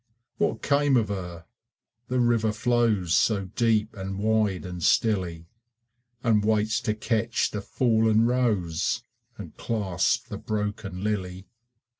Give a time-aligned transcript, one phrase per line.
[0.39, 1.45] What came of her?
[2.07, 5.45] The river flows So deep and wide and stilly,
[6.23, 9.03] And waits to catch the fallen rose
[9.37, 11.45] And clasp the broken lily.